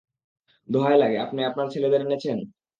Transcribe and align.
দোহায় 0.69 0.97
লাগে, 0.97 1.17
আপনি 1.19 1.39
আপনার 1.43 1.67
ছেলেদের 1.73 2.01
এনেছেন? 2.01 2.37